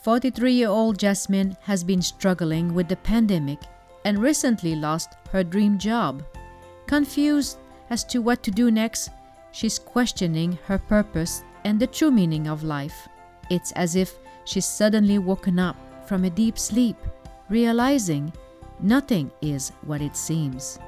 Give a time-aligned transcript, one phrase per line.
[0.00, 3.58] 43 year old Jasmine has been struggling with the pandemic
[4.04, 6.22] and recently lost her dream job.
[6.86, 7.58] Confused
[7.90, 9.10] as to what to do next,
[9.50, 13.08] she's questioning her purpose and the true meaning of life.
[13.50, 16.96] It's as if she's suddenly woken up from a deep sleep,
[17.48, 18.32] realizing
[18.78, 20.78] nothing is what it seems.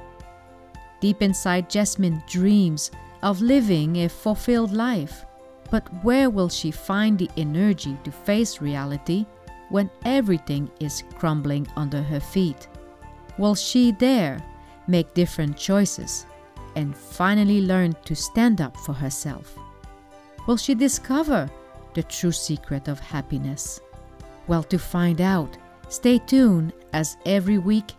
[1.01, 2.91] Deep inside, Jasmine dreams
[3.23, 5.25] of living a fulfilled life.
[5.71, 9.25] But where will she find the energy to face reality
[9.69, 12.67] when everything is crumbling under her feet?
[13.37, 14.43] Will she dare
[14.87, 16.25] make different choices
[16.75, 19.57] and finally learn to stand up for herself?
[20.45, 21.49] Will she discover
[21.93, 23.79] the true secret of happiness?
[24.47, 25.57] Well, to find out,
[25.87, 27.93] stay tuned as every week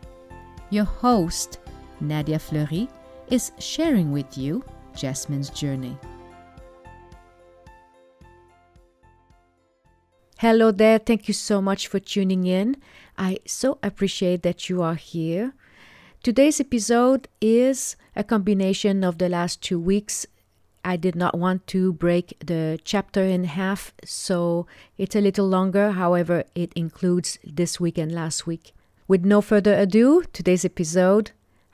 [0.68, 1.58] your host,
[2.00, 2.88] Nadia Fleury,
[3.28, 4.62] is sharing with you
[4.94, 5.96] Jasmine's journey.
[10.42, 10.98] Hello there.
[10.98, 12.74] Thank you so much for tuning in.
[13.16, 15.52] I so appreciate that you are here.
[16.20, 20.26] Today's episode is a combination of the last two weeks.
[20.84, 24.66] I did not want to break the chapter in half, so
[24.98, 25.92] it's a little longer.
[25.92, 28.74] However, it includes this week and last week.
[29.06, 31.30] With no further ado, today's episode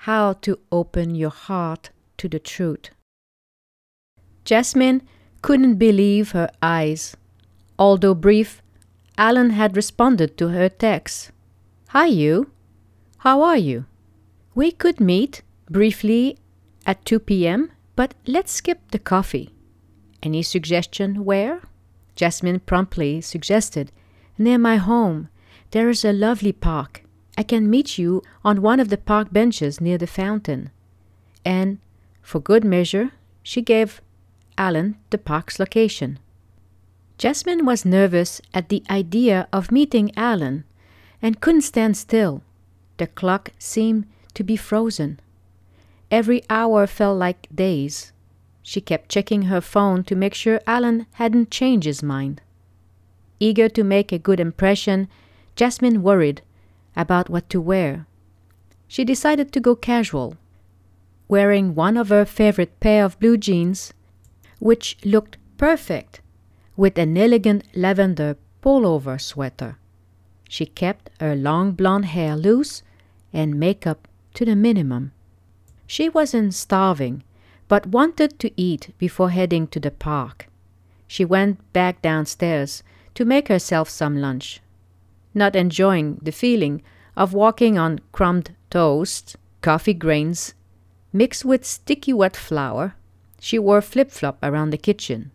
[0.08, 1.88] How to Open Your Heart
[2.18, 2.90] to the Truth.
[4.44, 5.08] Jasmine
[5.40, 7.16] couldn't believe her eyes.
[7.78, 8.62] Although brief,
[9.16, 11.30] Alan had responded to her text.
[11.88, 12.50] Hi, you.
[13.18, 13.86] How are you?
[14.54, 16.38] We could meet briefly
[16.86, 19.50] at 2 p.m., but let's skip the coffee.
[20.22, 21.62] Any suggestion where?
[22.16, 23.92] Jasmine promptly suggested,
[24.36, 25.28] Near my home.
[25.72, 27.02] There is a lovely park.
[27.36, 30.70] I can meet you on one of the park benches near the fountain.
[31.44, 31.78] And,
[32.22, 33.10] for good measure,
[33.42, 34.00] she gave
[34.56, 36.18] Alan the park's location.
[37.18, 40.62] Jasmine was nervous at the idea of meeting Alan
[41.20, 42.42] and couldn't stand still.
[42.98, 45.18] The clock seemed to be frozen.
[46.12, 48.12] Every hour felt like days.
[48.62, 52.40] She kept checking her phone to make sure Alan hadn't changed his mind.
[53.40, 55.08] Eager to make a good impression,
[55.56, 56.42] Jasmine worried
[56.94, 58.06] about what to wear.
[58.86, 60.36] She decided to go casual,
[61.26, 63.92] wearing one of her favorite pair of blue jeans,
[64.60, 66.20] which looked perfect
[66.78, 69.76] with an elegant lavender pullover sweater.
[70.48, 72.84] She kept her long blonde hair loose
[73.32, 75.10] and makeup to the minimum.
[75.88, 77.24] She wasn't starving,
[77.66, 80.46] but wanted to eat before heading to the park.
[81.08, 82.84] She went back downstairs
[83.16, 84.60] to make herself some lunch.
[85.34, 86.82] Not enjoying the feeling
[87.16, 90.54] of walking on crumbed toast, coffee grains,
[91.12, 92.94] mixed with sticky wet flour,
[93.40, 95.32] she wore flip flop around the kitchen.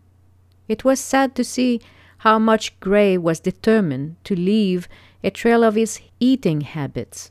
[0.68, 1.80] It was sad to see
[2.18, 4.88] how much Gray was determined to leave
[5.22, 7.30] a trail of his eating habits.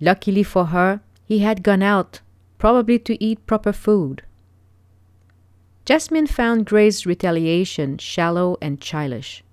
[0.00, 2.20] Luckily for her, he had gone out,
[2.58, 4.22] probably to eat proper food.
[5.84, 9.44] Jasmine found Gray's retaliation shallow and childish.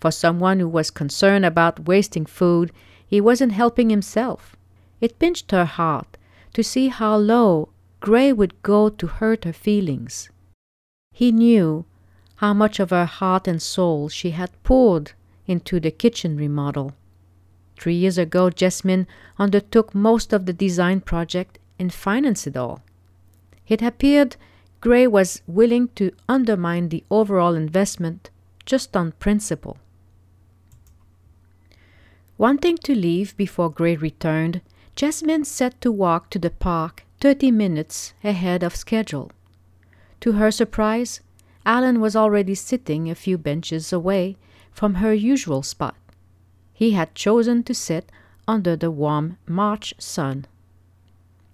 [0.00, 2.72] For someone who was concerned about wasting food,
[3.06, 4.56] he wasn't helping himself.
[5.00, 6.16] It pinched her heart
[6.54, 7.68] to see how low
[8.00, 10.28] Gray would go to hurt her feelings.
[11.12, 11.84] He knew
[12.36, 15.12] how much of her heart and soul she had poured
[15.46, 16.94] into the kitchen remodel.
[17.78, 19.06] Three years ago, Jasmine
[19.38, 22.82] undertook most of the design project and financed it all.
[23.66, 24.36] It appeared
[24.80, 28.30] Gray was willing to undermine the overall investment
[28.66, 29.78] just on principle.
[32.36, 34.60] Wanting to leave before Gray returned,
[34.96, 39.30] Jasmine set to walk to the park 30 minutes ahead of schedule.
[40.20, 41.20] To her surprise,
[41.66, 44.36] Alan was already sitting a few benches away
[44.70, 45.96] from her usual spot.
[46.72, 48.10] He had chosen to sit
[48.46, 50.46] under the warm March sun.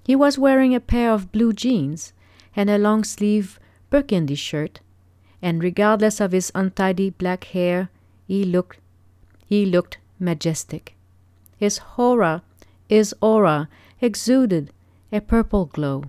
[0.05, 2.13] He was wearing a pair of blue jeans
[2.57, 3.61] and a long sleeve
[3.91, 4.81] burgundy shirt,
[5.41, 7.91] and regardless of his untidy black hair,
[8.27, 8.79] he looked
[9.47, 10.95] he looked majestic.
[11.57, 12.43] His aura,
[12.89, 13.69] his aura
[14.01, 14.73] exuded
[15.13, 16.05] a purple glow.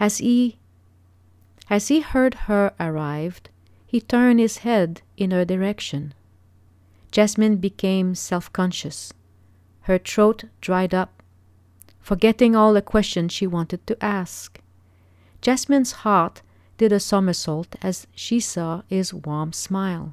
[0.00, 0.58] As he
[1.72, 3.48] as he heard her arrived,
[3.86, 6.12] he turned his head in her direction.
[7.10, 9.14] Jasmine became self conscious.
[9.88, 11.22] Her throat dried up,
[11.98, 14.60] forgetting all the questions she wanted to ask.
[15.40, 16.42] Jasmine's heart
[16.76, 20.12] did a somersault as she saw his warm smile.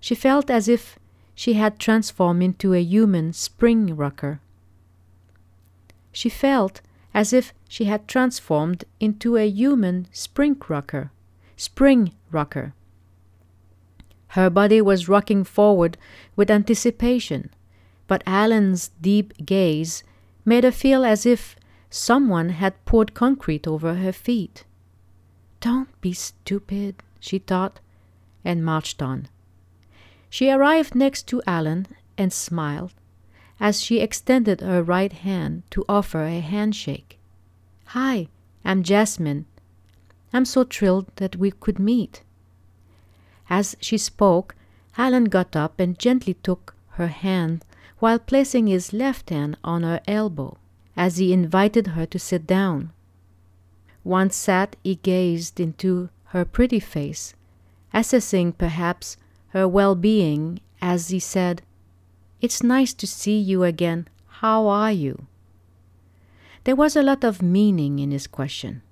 [0.00, 0.98] She felt as if
[1.34, 4.40] she had transformed into a human spring rocker.
[6.12, 6.80] She felt
[7.14, 11.12] as if she had transformed into a human spring rocker.
[11.56, 12.74] Spring rocker.
[14.28, 15.96] Her body was rocking forward
[16.34, 17.50] with anticipation,
[18.08, 20.02] but Alan's deep gaze
[20.44, 21.54] made her feel as if
[21.88, 24.64] someone had poured concrete over her feet.
[25.60, 27.78] Don't be stupid, she thought,
[28.44, 29.28] and marched on.
[30.28, 31.86] She arrived next to Alan
[32.18, 32.92] and smiled
[33.60, 37.18] as she extended her right hand to offer a handshake.
[37.86, 38.28] Hi,
[38.64, 39.46] I'm Jasmine.
[40.32, 42.22] I'm so thrilled that we could meet.
[43.48, 44.56] As she spoke,
[44.96, 47.64] Alan got up and gently took her hand
[47.98, 50.56] while placing his left hand on her elbow
[50.96, 52.92] as he invited her to sit down.
[54.02, 57.34] Once sat, he gazed into her pretty face,
[57.92, 59.16] assessing perhaps
[59.48, 61.62] her well being as he said,
[62.44, 64.06] It's nice to see you again.
[64.44, 65.28] How are you?
[66.64, 68.82] There was a lot of meaning in his question.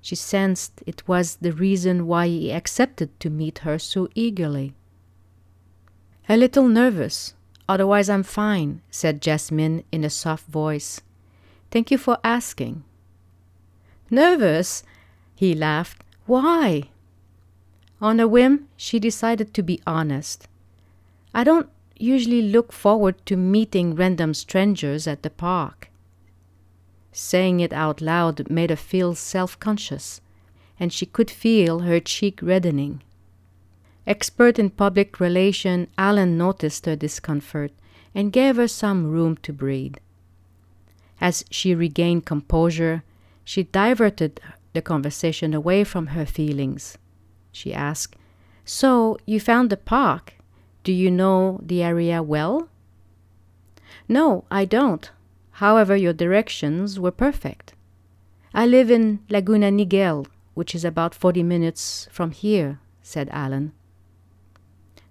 [0.00, 4.72] She sensed it was the reason why he accepted to meet her so eagerly.
[6.30, 7.34] A little nervous,
[7.68, 11.02] otherwise I'm fine, said Jasmine in a soft voice.
[11.70, 12.84] Thank you for asking.
[14.08, 14.82] Nervous?
[15.34, 16.02] He laughed.
[16.24, 16.84] Why?
[18.00, 20.48] On a whim, she decided to be honest.
[21.34, 21.68] I don't
[22.02, 25.88] usually look forward to meeting random strangers at the park.
[27.12, 30.20] Saying it out loud made her feel self conscious,
[30.80, 33.02] and she could feel her cheek reddening.
[34.06, 37.70] Expert in public relation, Alan noticed her discomfort
[38.14, 39.96] and gave her some room to breathe.
[41.20, 43.04] As she regained composure,
[43.44, 44.40] she diverted
[44.72, 46.98] the conversation away from her feelings.
[47.52, 48.16] She asked,
[48.64, 50.34] So, you found the park?
[50.84, 52.68] Do you know the area well?
[54.08, 55.10] No, I don't,
[55.52, 57.74] However, your directions were perfect.
[58.54, 63.72] I live in Laguna Niguel, which is about 40 minutes from here, said Alan.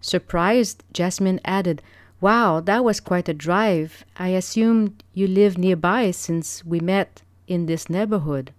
[0.02, 1.82] Surprised, Jasmine added,
[2.20, 4.04] Wow, that was quite a drive.
[4.18, 8.52] I assumed you live nearby since we met in this neighborhood.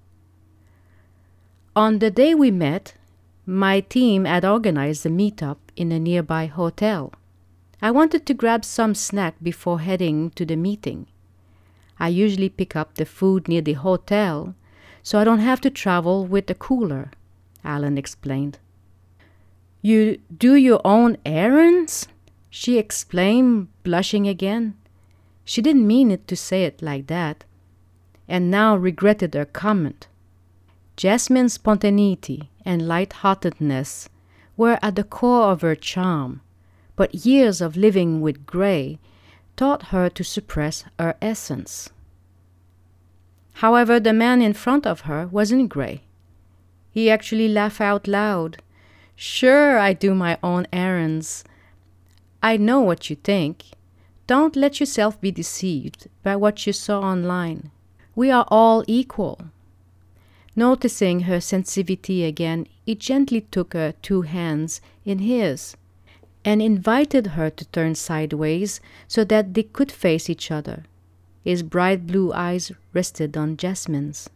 [1.74, 2.94] On the day we met,
[3.44, 7.12] my team had organized a meetup in a nearby hotel.
[7.80, 11.06] I wanted to grab some snack before heading to the meeting.
[11.98, 14.54] I usually pick up the food near the hotel,
[15.02, 17.10] so I don't have to travel with a cooler,
[17.64, 18.58] Alan explained.
[19.80, 22.06] You do your own errands?
[22.50, 24.76] She exclaimed, blushing again.
[25.44, 27.44] She didn't mean it to say it like that,
[28.28, 30.06] and now regretted her comment.
[30.96, 34.08] Jasmine's spontaneity and light-heartedness
[34.56, 36.42] were at the core of her charm,
[36.96, 38.98] but years of living with Gray
[39.56, 41.90] taught her to suppress her essence.
[43.54, 46.02] However, the man in front of her wasn't gray.
[46.90, 48.62] He actually laughed out loud.
[49.16, 51.44] Sure, I do my own errands.
[52.42, 53.64] I know what you think.
[54.26, 57.70] Don't let yourself be deceived by what you saw online.
[58.14, 59.40] We are all equal.
[60.54, 65.76] Noticing her sensitivity again, he gently took her two hands in his
[66.44, 70.84] and invited her to turn sideways so that they could face each other.
[71.42, 74.28] His bright blue eyes rested on Jasmine's.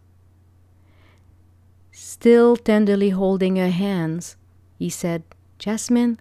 [1.93, 4.37] Still tenderly holding her hands,
[4.79, 5.23] he said,
[5.59, 6.19] Jasmine,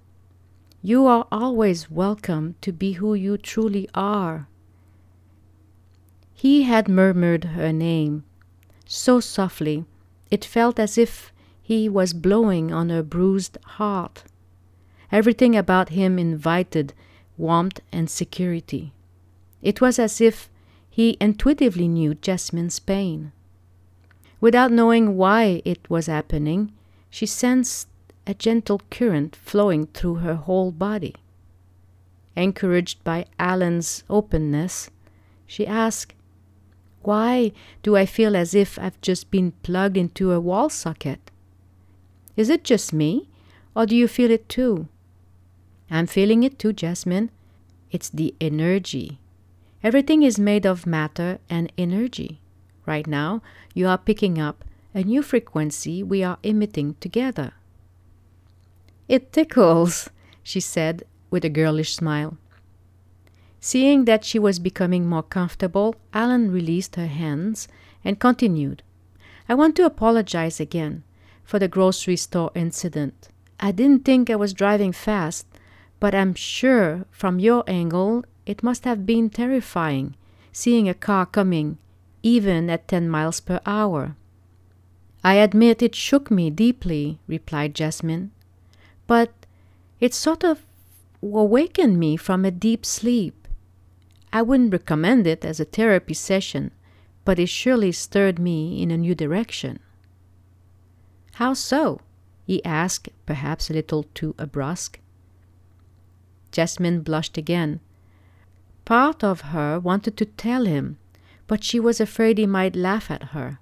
[0.81, 4.47] you are always welcome to be who you truly are.
[6.33, 8.23] He had murmured her name
[8.87, 9.85] so softly
[10.31, 14.23] it felt as if he was blowing on her bruised heart.
[15.11, 16.93] Everything about him invited
[17.37, 18.93] warmth and security.
[19.61, 20.49] It was as if
[20.89, 23.31] he intuitively knew Jasmine's pain.
[24.39, 26.71] Without knowing why it was happening,
[27.09, 27.87] she sensed
[28.27, 31.15] a gentle current flowing through her whole body.
[32.35, 34.89] Encouraged by Alan's openness,
[35.47, 36.13] she asked,
[37.05, 37.51] Why
[37.83, 41.29] do I feel as if I've just been plugged into a wall socket?
[42.35, 43.29] Is it just me,
[43.75, 44.87] or do you feel it too?
[45.91, 47.29] I'm feeling it too, Jasmine.
[47.91, 49.19] It's the energy.
[49.83, 52.41] Everything is made of matter and energy.
[52.87, 53.43] Right now,
[53.75, 57.53] you are picking up a new frequency we are emitting together.
[59.07, 60.09] It tickles,
[60.41, 62.39] she said with a girlish smile.
[63.65, 67.67] Seeing that she was becoming more comfortable, Alan released her hands
[68.03, 68.83] and continued.
[69.49, 71.01] I want to apologize again
[71.43, 73.29] for the grocery store incident.
[73.59, 75.47] I didn't think I was driving fast
[75.99, 80.15] but I'm sure from your angle it must have been terrifying
[80.51, 81.79] seeing a car coming,
[82.21, 84.15] even at 10 miles per hour.
[85.23, 88.29] I admit it shook me deeply, replied Jasmine,
[89.07, 89.33] but
[89.99, 90.67] It sort of
[91.23, 93.44] awakened me from a deep sleep.
[94.35, 96.71] I wouldn't recommend it as a therapy session,
[97.23, 99.79] but it surely stirred me in a new direction.
[101.35, 102.01] How so?
[102.45, 104.99] he asked, perhaps a little too brusque.
[106.51, 107.79] Jasmine blushed again.
[108.83, 110.97] Part of her wanted to tell him,
[111.47, 113.59] but she was afraid he might laugh at her.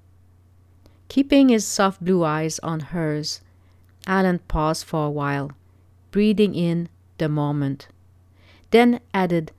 [1.08, 3.42] Keeping his soft blue eyes on hers,
[4.08, 5.52] Alan paused for a while,
[6.10, 6.90] breathing in
[7.20, 7.90] the moment.
[8.72, 9.52] Then added,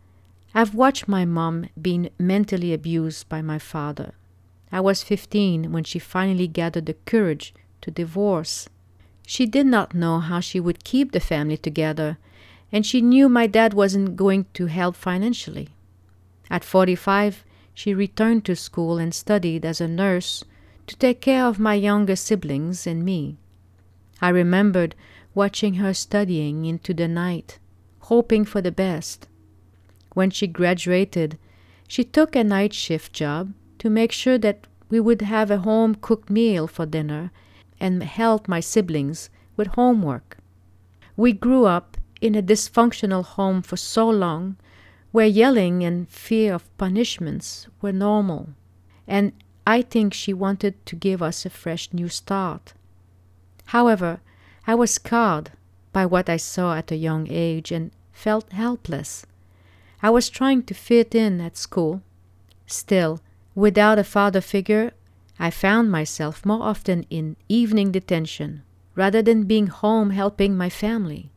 [0.57, 4.15] I've watched my mom being mentally abused by my father.
[4.71, 8.69] I was 15 when she finally gathered the courage to divorce.
[9.27, 12.19] She did not know how she would keep the family together,
[12.71, 15.71] and she knew my dad wasn't going to help financially.
[16.49, 17.45] At 45,
[17.75, 20.45] she returned to school and studied as a nurse
[20.87, 23.39] to take care of my younger siblings and me.
[24.21, 24.95] I remembered
[25.35, 27.59] watching her studying into the night,
[28.03, 29.27] hoping for the best.
[30.15, 31.39] When she graduated,
[31.87, 35.97] she took a night shift job to make sure that we would have a home
[35.97, 37.31] cooked meal for dinner
[37.81, 40.39] and help my siblings with homework.
[41.17, 44.57] We grew up in a dysfunctional home for so long
[45.11, 48.51] where yelling and fear of punishments were normal,
[49.07, 49.33] and
[49.67, 52.75] I think she wanted to give us a fresh new start.
[53.67, 54.21] However,
[54.67, 55.53] I was scarred
[55.93, 59.25] by what I saw at a young age and felt helpless.
[60.05, 62.03] I was trying to fit in at school.
[62.67, 63.21] Still,
[63.55, 64.93] without a father figure,
[65.39, 71.31] I found myself more often in evening detention rather than being home helping my family.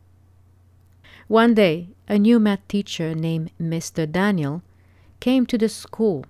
[1.30, 4.06] One day, a new math teacher named Mr.
[4.06, 4.64] Daniel
[5.22, 6.26] came to the school.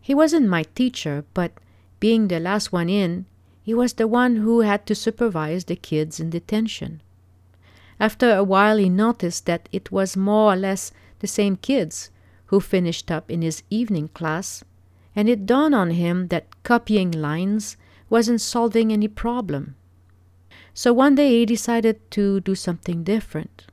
[0.00, 1.52] He wasn't my teacher, but
[2.00, 3.26] being the last one in,
[3.62, 7.02] he was the one who had to supervise the kids in detention.
[8.00, 10.90] After a while, he noticed that it was more or less
[11.22, 12.10] the same kids
[12.46, 14.62] who finished up in his evening class,
[15.16, 17.78] and it dawned on him that copying lines
[18.10, 19.74] wasn't solving any problem.
[20.74, 23.66] So one day he decided to do something different,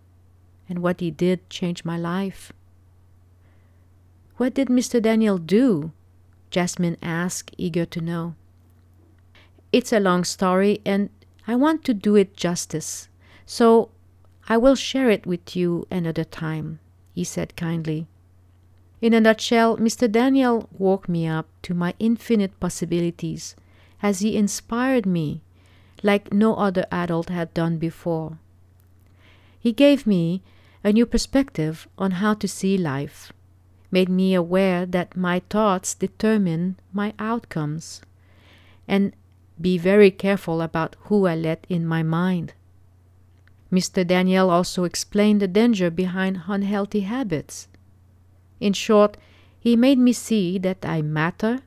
[0.70, 2.54] and what he did changed my life.
[4.38, 5.02] What did Mr.
[5.02, 5.92] Daniel do?
[6.52, 8.36] Jasmine asked, eager to know.
[9.72, 11.10] It's a long story, and
[11.48, 13.10] I want to do it justice,
[13.46, 13.90] so
[14.48, 16.80] I will share it with you another time,
[17.20, 18.08] he said kindly.
[19.02, 20.10] In a nutshell, Mr.
[20.10, 23.58] Daniel woke me up to my infinite possibilities
[24.02, 25.42] as he inspired me
[26.02, 28.38] like no other adult had done before.
[29.60, 30.42] He gave me
[30.82, 33.34] a new perspective on how to see life,
[33.92, 38.02] made me aware that my thoughts determine my outcomes,
[38.88, 39.12] and
[39.60, 42.54] be very careful about who I let in my mind.
[43.72, 44.06] Mr.
[44.06, 47.68] Daniel also explained the danger behind unhealthy habits.
[48.60, 49.18] In short,
[49.60, 51.60] he made me see that I matter,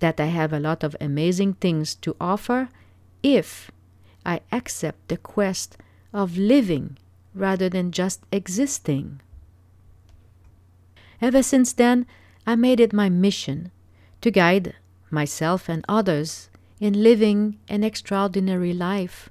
[0.00, 2.68] that I have a lot of amazing things to offer
[3.22, 3.70] if
[4.26, 5.76] I accept the quest
[6.12, 6.98] of living
[7.34, 9.20] rather than just existing.
[11.20, 12.06] Ever since then,
[12.46, 13.70] I made it my mission
[14.22, 14.74] to guide
[15.10, 16.50] myself and others
[16.80, 19.30] in living an extraordinary life.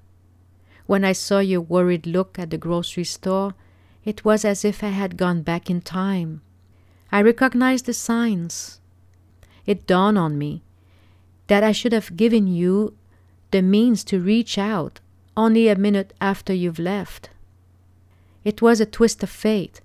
[0.91, 3.53] When I saw your worried look at the grocery store,
[4.03, 6.41] it was as if I had gone back in time.
[7.13, 8.81] I recognized the signs.
[9.65, 10.63] It dawned on me
[11.47, 12.93] that I should have given you
[13.51, 14.99] the means to reach out
[15.37, 17.29] only a minute after you've left.
[18.43, 19.79] It was a twist of fate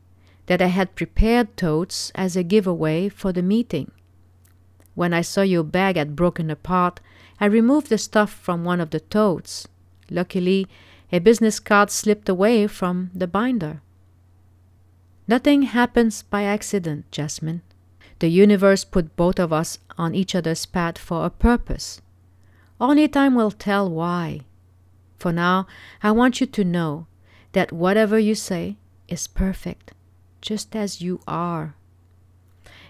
[0.47, 3.93] that I had prepared totes as a giveaway for the meeting.
[4.97, 6.99] When I saw your bag had broken apart,
[7.39, 9.69] I removed the stuff from one of the totes.
[10.11, 10.67] Luckily,
[11.13, 13.81] a business card slipped away from the binder.
[15.29, 17.63] Nothing happens by accident, Jasmine.
[18.19, 22.01] The universe put both of us on each other's path for a purpose.
[22.81, 24.41] Only time will tell why.
[25.19, 25.67] For now,
[26.03, 27.07] I want you to know
[27.53, 28.77] that whatever you say
[29.09, 29.93] is perfect,
[30.41, 31.75] just as you are.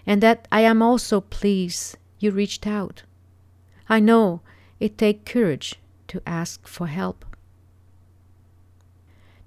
[0.05, 3.03] And that I am also pleased you reached out.
[3.89, 4.41] I know
[4.79, 5.75] it takes courage
[6.09, 7.25] to ask for help.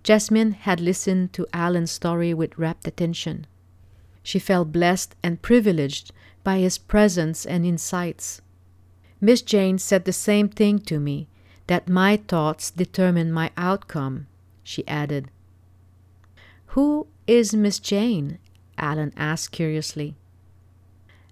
[0.02, 3.47] Jasmine had listened to Alan's story with rapt attention.
[4.23, 8.40] She felt blessed and privileged by his presence and insights.
[9.21, 11.28] Miss Jane said the same thing to me
[11.66, 14.26] that my thoughts determine my outcome,
[14.62, 15.30] she added.
[16.69, 18.38] Who is Miss Jane?
[18.78, 20.16] Alan asked curiously.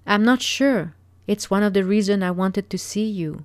[0.07, 0.95] I'm not sure,
[1.27, 3.45] it's one of the reasons I wanted to see you.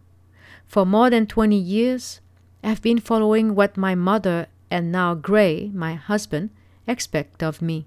[0.68, 2.20] For more than 20 years,
[2.64, 6.50] I've been following what my mother and now Gray, my husband,
[6.88, 7.86] expect of me.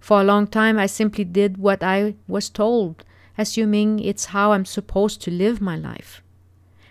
[0.00, 3.04] For a long time I simply did what I was told,
[3.38, 6.20] assuming it's how I'm supposed to live my life.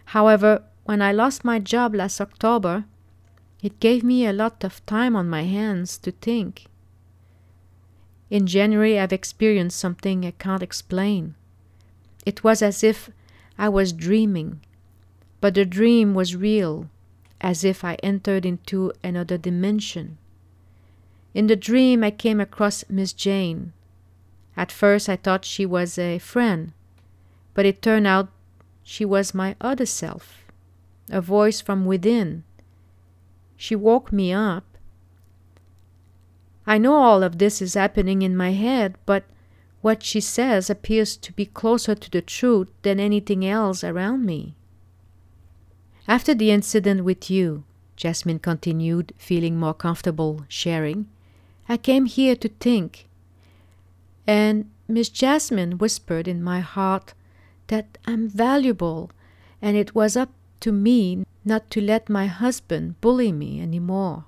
[0.06, 2.86] However, when I lost my job last October,
[3.62, 6.68] it gave me a lot of time on my hands to think.
[8.30, 11.36] In January, I've experienced something I can't explain.
[12.26, 13.10] It was as if
[13.58, 14.62] I was dreaming,
[15.42, 16.90] but the dream was real,
[17.42, 20.18] as if I entered into another dimension.
[21.34, 23.74] In the dream, I came across Miss Jane.
[24.56, 26.74] At first, I thought she was a friend,
[27.54, 28.30] but it turned out
[28.84, 30.46] she was my other self,
[31.10, 32.44] a voice from within.
[33.58, 34.66] She woke me up.
[36.68, 39.24] I know all of this is happening in my head, but
[39.82, 44.56] what she says appears to be closer to the truth than anything else around me.
[46.08, 47.64] After the incident with you,
[47.96, 51.08] Jasmine continued, feeling more comfortable sharing,
[51.70, 53.08] I came here to think.
[54.26, 57.14] And Miss Jasmine whispered in my heart
[57.68, 59.12] that I'm valuable,
[59.62, 60.32] and it was up
[60.62, 64.26] to me not to let my husband bully me any more.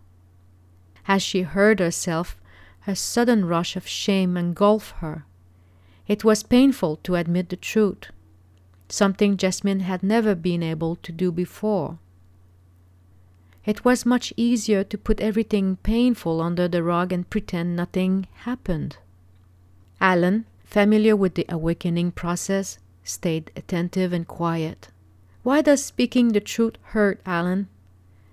[1.08, 2.38] As she heard herself,
[2.86, 5.26] a sudden rush of shame engulfed her.
[6.08, 8.12] It was painful to admit the truth,
[8.94, 11.98] something Jasmine had never been able to do before.
[13.66, 18.98] It was much easier to put everything painful under the rug and pretend nothing happened.
[20.00, 24.90] Alan, familiar with the awakening process, stayed attentive and quiet.
[25.42, 27.70] Why does speaking the truth hurt, Alan?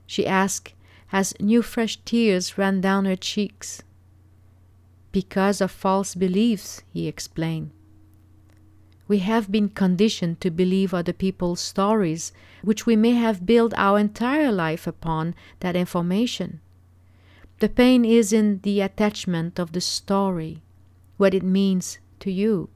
[0.06, 0.74] she asked
[1.10, 3.82] as new fresh tears ran down her cheeks.
[5.10, 7.70] Because of false beliefs, he explained.
[9.10, 13.98] We have been conditioned to believe other people's stories, which we may have built our
[13.98, 16.60] entire life upon that information.
[17.58, 20.62] The pain is in the attachment of the story,
[21.16, 22.70] what it means to you.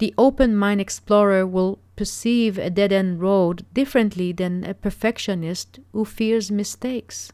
[0.00, 6.04] The open mind explorer will perceive a dead end road differently than a perfectionist who
[6.04, 7.32] fears mistakes.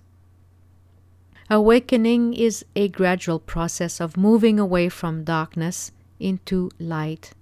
[1.50, 7.33] Awakening is a gradual process of moving away from darkness into light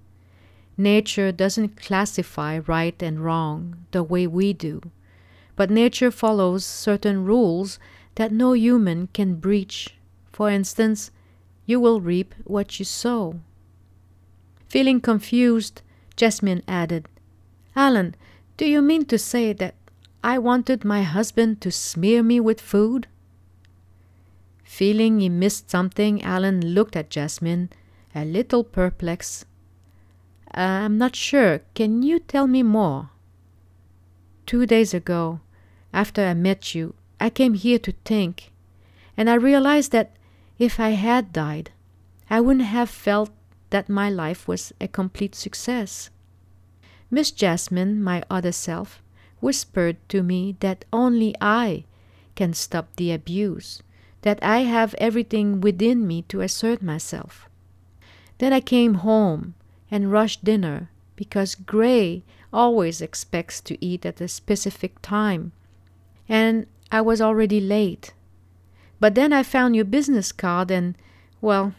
[0.77, 4.81] Nature doesn't classify right and wrong the way we do,
[5.55, 7.79] but nature follows certain rules
[8.17, 9.95] that no human can breach.
[10.33, 11.13] For instance,
[11.65, 13.41] you will reap what you sow.
[14.69, 15.83] Feeling confused,
[16.17, 17.09] Jasmine added,
[17.77, 18.17] Alan,
[18.57, 19.75] do you mean to say that
[20.25, 23.07] I wanted my husband to smear me with food?
[24.65, 27.71] Feeling he missed something, Alan looked at Jasmine,
[28.15, 29.47] a little perplexed.
[30.57, 31.63] Uh, I'm not sure.
[31.75, 33.11] Can you tell me more?
[34.47, 35.41] Two days ago,
[35.93, 38.53] after I met you, I came here to think,
[39.17, 40.15] and I realized that
[40.59, 41.73] if I had died,
[42.31, 43.31] I wouldn't have felt
[43.71, 46.11] that my life was a complete success.
[47.11, 49.03] Miss Jasmine, my other self,
[49.41, 51.85] whispered to me that only I
[52.37, 53.83] can stop the abuse,
[54.23, 57.49] that I have everything within me to assert myself.
[58.39, 59.55] Then I came home
[59.91, 65.53] and rush dinner because Gray always expects to eat at a specific time.
[66.29, 68.13] And I was already late.
[69.01, 70.97] But then I found your business card and,
[71.41, 71.75] well,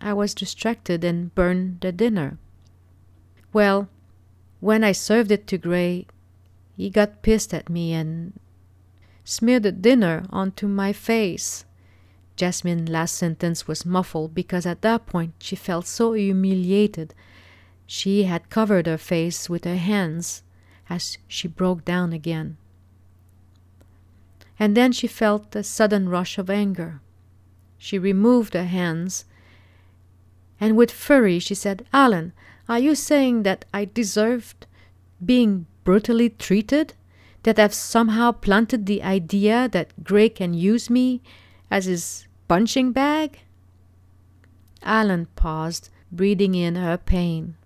[0.00, 2.38] I was distracted and burned the dinner.
[3.52, 3.88] Well,
[4.60, 6.06] when I served it to Gray,
[6.76, 8.38] he got pissed at me and
[9.24, 11.64] smeared the dinner onto my face.
[12.36, 17.14] Jasmine's last sentence was muffled because at that point she felt so humiliated.
[17.86, 20.42] She had covered her face with her hands
[20.90, 22.56] as she broke down again.
[24.58, 27.00] And then she felt a sudden rush of anger.
[27.78, 29.24] She removed her hands
[30.60, 32.32] and with fury she said, Alan,
[32.68, 34.66] are you saying that I deserved
[35.24, 36.94] being brutally treated?
[37.42, 41.20] That I've somehow planted the idea that Gray can use me
[41.70, 43.40] as his punching bag?
[44.82, 47.56] Alan paused, breathing in her pain.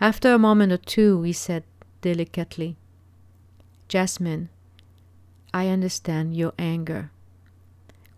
[0.00, 1.64] After a moment or two, he said
[2.00, 2.76] delicately,
[3.88, 4.48] Jasmine,
[5.52, 7.10] I understand your anger.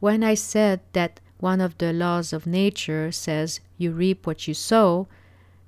[0.01, 4.55] When I said that one of the laws of nature says you reap what you
[4.55, 5.09] sow,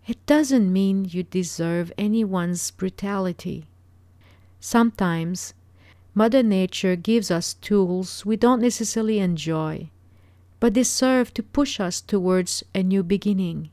[0.07, 3.67] it doesn't mean you deserve anyone's brutality.
[4.61, 5.55] Sometimes
[6.15, 9.89] Mother Nature gives us tools we don't necessarily enjoy,
[10.61, 13.71] but they serve to push us towards a new beginning.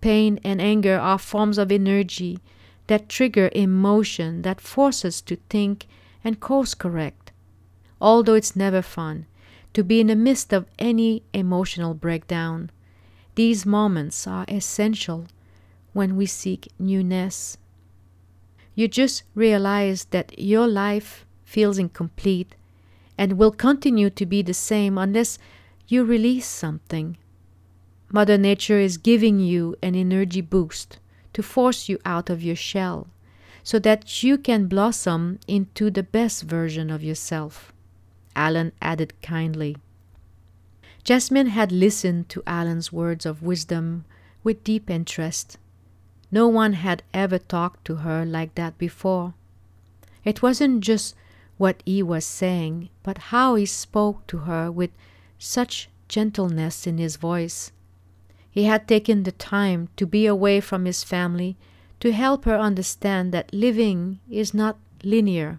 [0.00, 2.40] Pain and anger are forms of energy
[2.88, 5.86] that trigger emotion that force us to think
[6.24, 7.30] and course correct.
[8.00, 9.26] although it's never fun,
[9.72, 12.70] to be in the midst of any emotional breakdown.
[13.34, 15.26] These moments are essential
[15.92, 17.56] when we seek newness.
[18.74, 22.56] You just realize that your life feels incomplete
[23.16, 25.38] and will continue to be the same unless
[25.86, 27.16] you release something.
[28.10, 30.98] Mother Nature is giving you an energy boost
[31.32, 33.06] to force you out of your shell
[33.62, 37.72] so that you can blossom into the best version of yourself.
[38.34, 39.76] Alan added kindly.
[41.04, 44.04] Jasmine had listened to Alan's words of wisdom
[44.42, 45.56] with deep interest.
[46.32, 49.34] No one had ever talked to her like that before.
[50.24, 51.14] It wasn't just
[51.56, 54.90] what he was saying, but how he spoke to her with
[55.38, 57.72] such gentleness in his voice.
[58.50, 61.56] He had taken the time to be away from his family
[62.00, 65.58] to help her understand that living is not linear.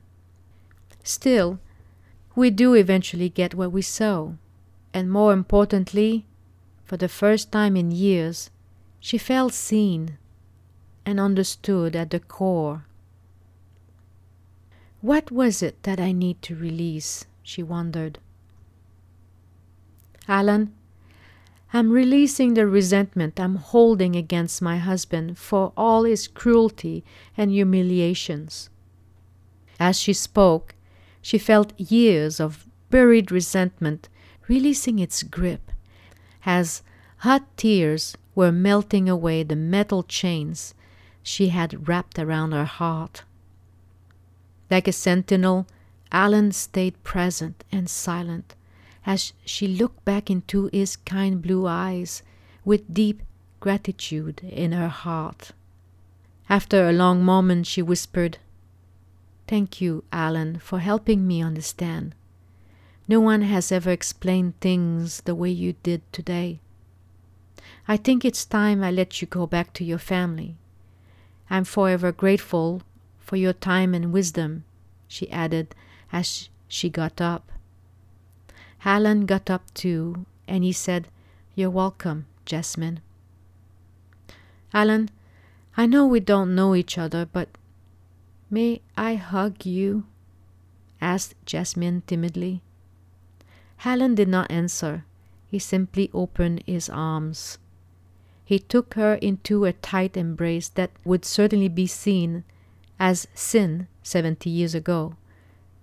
[1.04, 1.60] Still,
[2.36, 4.38] we do eventually get what we sow,
[4.94, 6.26] and more importantly,
[6.84, 8.50] for the first time in years,
[9.00, 10.18] she felt seen
[11.06, 12.86] and understood at the core.
[15.06, 17.26] What was it that I need to release?
[17.44, 18.18] she wondered.
[20.28, 20.74] Alan,
[21.72, 27.04] I'm releasing the resentment I'm holding against my husband for all his cruelty
[27.38, 28.72] and humiliations.
[29.80, 30.74] As she spoke,
[31.22, 34.10] she felt years of buried resentment
[34.48, 35.72] releasing its grip
[36.48, 36.82] as
[37.18, 40.74] hot tears were melting away the metal chains
[41.22, 43.22] she had wrapped around her heart.
[44.70, 45.68] Like a sentinel,
[46.12, 48.56] Alan stayed present and silent
[49.06, 52.24] as she looked back into his kind blue eyes
[52.64, 53.22] with deep
[53.60, 55.52] gratitude in her heart.
[56.50, 58.38] After a long moment, she whispered,
[59.48, 62.16] Thank you, Alan, for helping me understand.
[63.08, 66.60] No one has ever explained things the way you did today.
[67.88, 70.56] I think it's time I let you go back to your family.
[71.50, 72.82] I'm forever grateful
[73.26, 74.64] for your time and wisdom,
[75.08, 75.74] she added
[76.14, 77.52] as she got up.
[78.86, 81.08] Alan got up too, and he said,
[81.56, 83.00] You're welcome, Jasmine.
[84.74, 85.10] Alan,
[85.76, 87.50] I know we don't know each other, but
[88.52, 90.06] may I hug you?
[91.02, 92.62] asked Jasmine timidly.
[93.84, 95.04] Alan did not answer.
[95.48, 97.58] He simply opened his arms.
[98.46, 102.44] He took her into a tight embrace that would certainly be seen
[103.00, 105.16] as sin seventy years ago.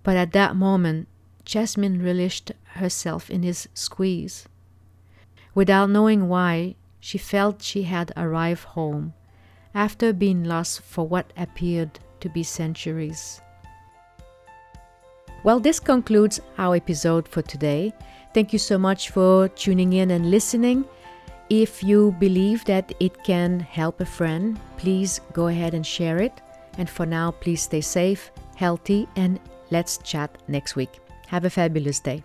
[0.03, 1.07] But at that moment,
[1.45, 4.47] Jasmine relished herself in his squeeze.
[5.55, 9.13] Without knowing why, she felt she had arrived home
[9.75, 13.41] after being lost for what appeared to be centuries.
[15.43, 17.93] Well, this concludes our episode for today.
[18.33, 20.85] Thank you so much for tuning in and listening.
[21.49, 26.41] If you believe that it can help a friend, please go ahead and share it.
[26.77, 29.39] And for now, please stay safe, healthy, and
[29.71, 30.99] let's chat next week.
[31.27, 32.23] Have a fabulous day.